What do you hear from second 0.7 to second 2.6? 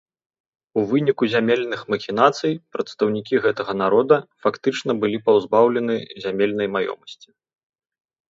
У выніку зямельных махінацый